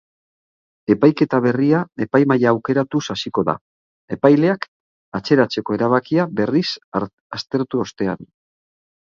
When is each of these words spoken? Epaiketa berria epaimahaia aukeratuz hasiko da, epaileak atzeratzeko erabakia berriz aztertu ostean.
Epaiketa 0.93 1.39
berria 1.45 1.81
epaimahaia 2.05 2.53
aukeratuz 2.53 3.03
hasiko 3.15 3.43
da, 3.51 3.55
epaileak 4.17 4.67
atzeratzeko 5.21 5.79
erabakia 5.79 6.27
berriz 6.41 6.67
aztertu 7.39 7.85
ostean. 7.87 8.27